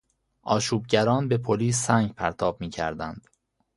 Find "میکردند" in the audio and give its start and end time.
2.61-3.27